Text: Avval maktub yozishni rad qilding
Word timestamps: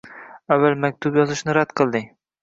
Avval 0.53 0.77
maktub 0.85 1.19
yozishni 1.19 1.55
rad 1.59 1.75
qilding 1.83 2.09